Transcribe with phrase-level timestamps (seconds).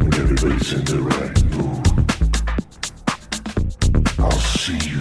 [0.00, 1.86] When everybody's in the right mood,
[4.18, 4.99] I'll see you.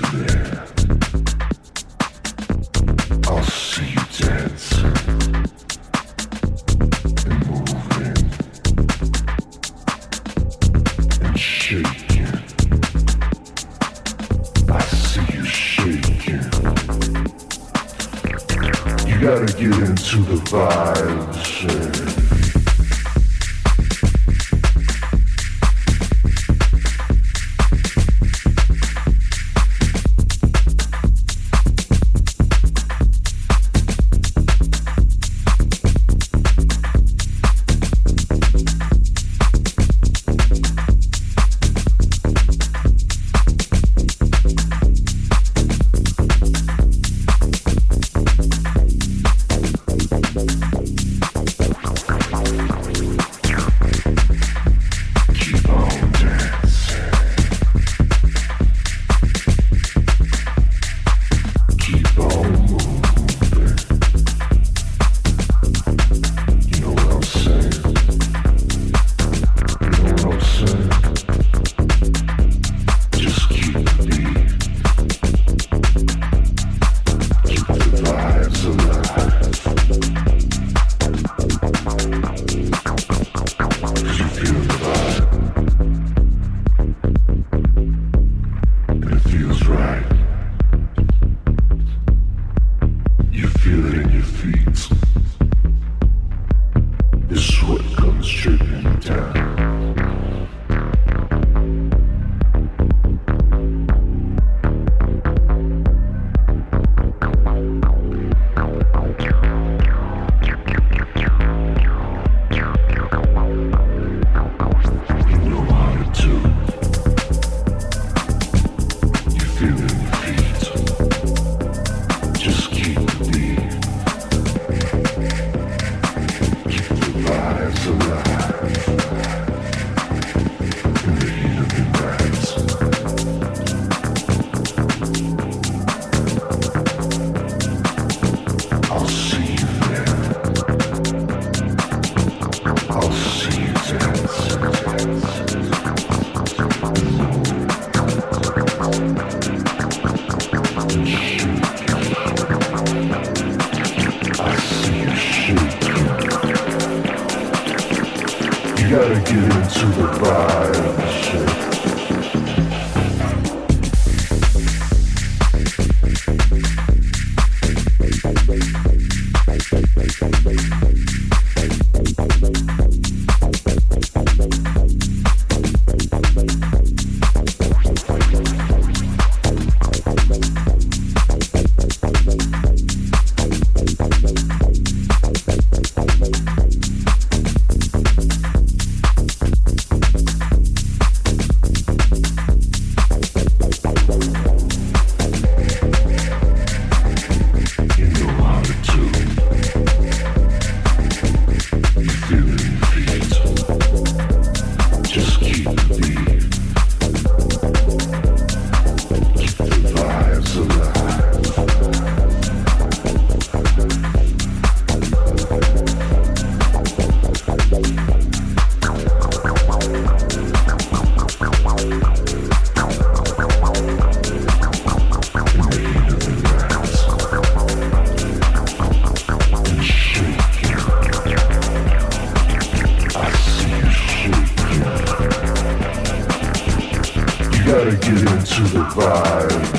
[238.39, 239.78] Into the vibe.